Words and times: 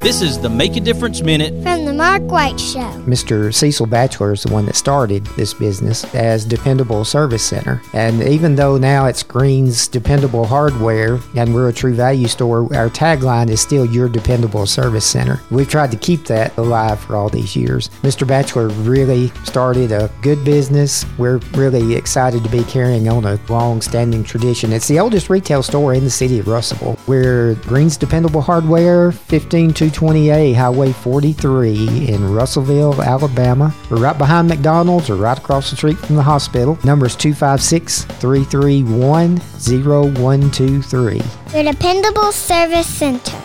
This 0.00 0.22
is 0.22 0.38
the 0.40 0.48
Make 0.48 0.76
a 0.76 0.80
Difference 0.80 1.20
Minute 1.20 1.62
from 1.62 1.84
the 1.84 1.92
Mark 1.92 2.22
White 2.22 2.58
Show. 2.58 2.90
Mr. 3.04 3.52
Cecil 3.52 3.84
Batchelor 3.84 4.32
is 4.32 4.44
the 4.44 4.50
one 4.50 4.64
that 4.64 4.74
started 4.74 5.26
this 5.36 5.52
business 5.52 6.06
as 6.14 6.46
Dependable 6.46 7.04
Service 7.04 7.42
Center. 7.44 7.82
And 7.92 8.22
even 8.22 8.54
though 8.54 8.78
now 8.78 9.04
it's 9.04 9.22
Green's 9.22 9.86
Dependable 9.88 10.46
Hardware 10.46 11.18
and 11.36 11.54
we're 11.54 11.68
a 11.68 11.72
true 11.74 11.92
value 11.92 12.28
store, 12.28 12.60
our 12.74 12.88
tagline 12.88 13.50
is 13.50 13.60
still 13.60 13.84
Your 13.84 14.08
Dependable 14.08 14.64
Service 14.64 15.04
Center. 15.04 15.42
We've 15.50 15.68
tried 15.68 15.90
to 15.90 15.98
keep 15.98 16.24
that 16.24 16.56
alive 16.56 16.98
for 16.98 17.14
all 17.14 17.28
these 17.28 17.54
years. 17.54 17.90
Mr. 18.00 18.26
Batchelor 18.26 18.68
really 18.68 19.28
started 19.44 19.92
a 19.92 20.10
good 20.22 20.42
business. 20.46 21.04
We're 21.18 21.40
really 21.52 21.94
excited 21.94 22.42
to 22.42 22.48
be 22.48 22.64
carrying 22.64 23.06
on 23.10 23.26
a 23.26 23.38
long 23.50 23.82
standing 23.82 24.24
tradition. 24.24 24.72
It's 24.72 24.88
the 24.88 24.98
oldest 24.98 25.28
retail 25.28 25.62
store 25.62 25.92
in 25.92 26.04
the 26.04 26.10
city 26.10 26.38
of 26.38 26.48
Russellville. 26.48 26.98
We're 27.06 27.56
Green's 27.56 27.98
Dependable 27.98 28.40
Hardware, 28.40 29.12
15 29.12 29.74
to 29.74 29.89
228 29.90 30.54
Highway 30.54 30.92
43 30.92 32.08
in 32.08 32.32
Russellville, 32.32 33.02
Alabama. 33.02 33.74
We're 33.90 33.98
right 33.98 34.16
behind 34.16 34.48
McDonald's 34.48 35.10
or 35.10 35.16
right 35.16 35.38
across 35.38 35.70
the 35.70 35.76
street 35.76 35.98
from 35.98 36.16
the 36.16 36.22
hospital. 36.22 36.78
Number 36.84 37.06
is 37.06 37.16
256 37.16 38.04
331 38.04 39.36
0123. 39.36 41.22
Your 41.52 41.72
dependable 41.72 42.32
service 42.32 42.86
center. 42.86 43.36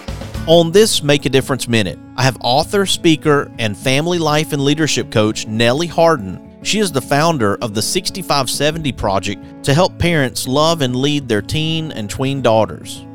On 0.48 0.72
this 0.72 1.02
Make 1.02 1.26
a 1.26 1.30
Difference 1.30 1.68
Minute, 1.68 1.98
I 2.18 2.24
have 2.24 2.38
author, 2.40 2.86
speaker, 2.86 3.52
and 3.58 3.76
family 3.76 4.20
life 4.20 4.54
and 4.54 4.64
leadership 4.64 5.12
coach 5.12 5.48
Nellie 5.48 5.88
Harden. 5.88 6.60
She 6.62 6.80
is 6.80 6.92
the 6.92 7.02
founder 7.02 7.56
of 7.64 7.74
the 7.74 7.82
6570 7.82 8.92
Project 8.92 9.64
to 9.64 9.74
help 9.74 9.98
parents 9.98 10.48
love 10.48 10.82
and 10.82 10.96
lead 10.96 11.28
their 11.28 11.42
teen 11.42 11.92
and 11.92 12.10
tween 12.10 12.42
daughters. 12.42 13.06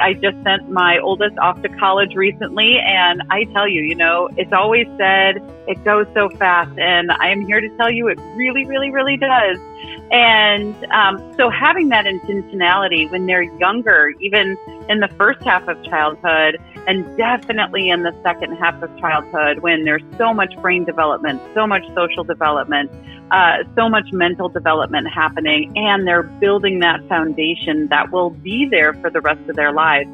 I 0.00 0.14
just 0.14 0.36
sent 0.44 0.70
my 0.70 0.98
oldest 0.98 1.38
off 1.38 1.60
to 1.62 1.68
college 1.68 2.14
recently, 2.14 2.78
and 2.78 3.22
I 3.30 3.44
tell 3.52 3.68
you, 3.68 3.82
you 3.82 3.94
know, 3.94 4.28
it's 4.36 4.52
always 4.52 4.86
said 4.98 5.42
it 5.66 5.82
goes 5.84 6.06
so 6.14 6.28
fast, 6.30 6.76
and 6.78 7.10
I 7.10 7.30
am 7.30 7.46
here 7.46 7.60
to 7.60 7.68
tell 7.76 7.90
you 7.90 8.08
it 8.08 8.18
really, 8.36 8.64
really, 8.66 8.90
really 8.90 9.16
does. 9.16 9.58
And 10.10 10.84
um, 10.92 11.34
so 11.36 11.50
having 11.50 11.88
that 11.88 12.04
intentionality 12.04 13.10
when 13.10 13.26
they're 13.26 13.42
younger, 13.42 14.12
even 14.20 14.56
in 14.88 15.00
the 15.00 15.08
first 15.18 15.42
half 15.42 15.66
of 15.66 15.82
childhood, 15.84 16.58
and 16.86 17.16
definitely 17.16 17.90
in 17.90 18.04
the 18.04 18.14
second 18.22 18.56
half 18.56 18.80
of 18.82 18.96
childhood, 18.98 19.60
when 19.60 19.84
there's 19.84 20.04
so 20.16 20.32
much 20.32 20.56
brain 20.62 20.84
development, 20.84 21.42
so 21.54 21.66
much 21.66 21.82
social 21.94 22.22
development, 22.22 22.90
uh, 23.32 23.64
so 23.74 23.88
much 23.88 24.12
mental 24.12 24.48
development 24.48 25.08
happening, 25.08 25.72
and 25.76 26.06
they're 26.06 26.22
building 26.22 26.78
that 26.78 27.00
foundation 27.08 27.88
that 27.88 28.12
will 28.12 28.30
be 28.30 28.68
there 28.70 28.94
for 28.94 29.10
the 29.10 29.20
rest 29.20 29.40
of 29.48 29.56
their 29.56 29.72
lives. 29.72 30.08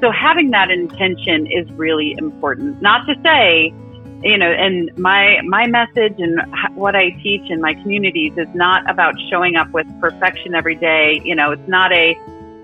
So 0.00 0.10
having 0.10 0.50
that 0.50 0.70
intention 0.70 1.46
is 1.46 1.70
really 1.72 2.16
important. 2.18 2.82
Not 2.82 3.06
to 3.06 3.14
say 3.24 3.72
you 4.22 4.36
know, 4.36 4.50
and 4.50 4.90
my 4.98 5.40
my 5.44 5.66
message 5.66 6.14
and 6.18 6.40
what 6.74 6.96
I 6.96 7.10
teach 7.22 7.50
in 7.50 7.60
my 7.60 7.74
communities 7.74 8.32
is 8.36 8.48
not 8.54 8.88
about 8.90 9.14
showing 9.30 9.56
up 9.56 9.70
with 9.70 9.86
perfection 10.00 10.54
every 10.54 10.74
day. 10.74 11.20
You 11.24 11.34
know, 11.34 11.52
it's 11.52 11.68
not 11.68 11.92
a 11.92 12.16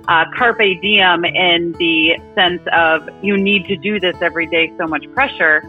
uh, 0.08 0.24
carpe 0.36 0.80
diem 0.82 1.24
in 1.24 1.72
the 1.78 2.18
sense 2.34 2.62
of 2.72 3.08
you 3.22 3.36
need 3.36 3.66
to 3.66 3.76
do 3.76 4.00
this 4.00 4.16
every 4.20 4.46
day, 4.46 4.72
so 4.78 4.86
much 4.86 5.04
pressure. 5.14 5.62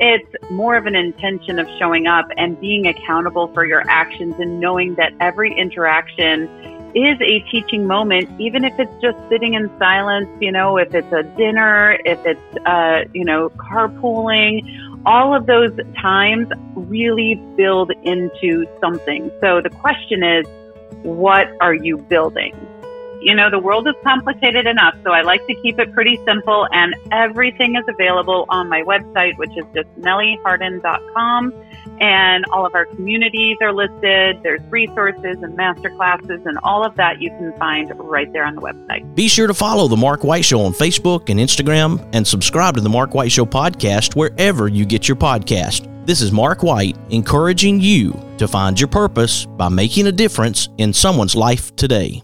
It's 0.00 0.50
more 0.50 0.76
of 0.76 0.86
an 0.86 0.94
intention 0.94 1.58
of 1.58 1.68
showing 1.78 2.06
up 2.06 2.26
and 2.36 2.58
being 2.60 2.86
accountable 2.86 3.48
for 3.48 3.64
your 3.64 3.82
actions 3.88 4.34
and 4.38 4.58
knowing 4.58 4.94
that 4.94 5.12
every 5.20 5.52
interaction 5.56 6.48
is 6.94 7.18
a 7.20 7.40
teaching 7.50 7.86
moment, 7.86 8.28
even 8.40 8.64
if 8.64 8.78
it's 8.78 8.94
just 9.00 9.16
sitting 9.28 9.54
in 9.54 9.70
silence, 9.78 10.28
you 10.40 10.52
know, 10.52 10.76
if 10.76 10.94
it's 10.94 11.10
a 11.12 11.22
dinner, 11.22 11.98
if 12.04 12.18
it's, 12.26 12.66
uh, 12.66 13.04
you 13.14 13.24
know, 13.24 13.48
carpooling, 13.50 14.62
all 15.04 15.34
of 15.34 15.46
those 15.46 15.72
times 16.00 16.48
really 16.74 17.34
build 17.56 17.90
into 18.02 18.66
something. 18.80 19.30
So 19.40 19.60
the 19.60 19.70
question 19.70 20.22
is, 20.22 20.46
what 21.02 21.48
are 21.60 21.74
you 21.74 21.96
building? 21.96 22.54
You 23.22 23.34
know, 23.34 23.50
the 23.50 23.58
world 23.58 23.86
is 23.86 23.94
complicated 24.02 24.66
enough, 24.66 24.96
so 25.04 25.12
I 25.12 25.22
like 25.22 25.46
to 25.46 25.54
keep 25.54 25.78
it 25.78 25.92
pretty 25.92 26.18
simple, 26.24 26.66
and 26.72 26.94
everything 27.12 27.76
is 27.76 27.84
available 27.88 28.46
on 28.48 28.68
my 28.68 28.82
website, 28.82 29.38
which 29.38 29.56
is 29.56 29.64
just 29.74 29.88
nellieharden.com 30.00 31.52
and 32.00 32.44
all 32.50 32.66
of 32.66 32.74
our 32.74 32.84
communities 32.86 33.56
are 33.60 33.72
listed. 33.72 34.42
There's 34.42 34.60
resources 34.70 35.36
and 35.42 35.56
master 35.56 35.90
classes 35.90 36.40
and 36.44 36.58
all 36.62 36.84
of 36.84 36.96
that 36.96 37.20
you 37.20 37.30
can 37.30 37.56
find 37.58 37.92
right 37.98 38.30
there 38.32 38.44
on 38.44 38.56
the 38.56 38.60
website. 38.60 39.14
Be 39.14 39.28
sure 39.28 39.46
to 39.46 39.54
follow 39.54 39.88
The 39.88 39.96
Mark 39.96 40.24
White 40.24 40.44
Show 40.44 40.60
on 40.60 40.72
Facebook 40.72 41.28
and 41.28 41.38
Instagram 41.38 42.08
and 42.12 42.26
subscribe 42.26 42.74
to 42.74 42.80
The 42.80 42.88
Mark 42.88 43.14
White 43.14 43.30
Show 43.30 43.46
podcast 43.46 44.16
wherever 44.16 44.68
you 44.68 44.84
get 44.84 45.06
your 45.06 45.16
podcast. 45.16 45.88
This 46.06 46.20
is 46.20 46.32
Mark 46.32 46.64
White 46.64 46.96
encouraging 47.10 47.80
you 47.80 48.20
to 48.38 48.48
find 48.48 48.78
your 48.80 48.88
purpose 48.88 49.46
by 49.46 49.68
making 49.68 50.08
a 50.08 50.12
difference 50.12 50.68
in 50.78 50.92
someone's 50.92 51.36
life 51.36 51.74
today. 51.76 52.22